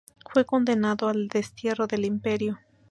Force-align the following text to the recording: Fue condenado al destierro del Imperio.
Fue 0.33 0.45
condenado 0.45 1.09
al 1.09 1.27
destierro 1.27 1.85
del 1.85 2.05
Imperio. 2.05 2.59